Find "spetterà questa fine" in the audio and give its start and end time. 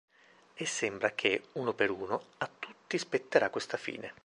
2.97-4.15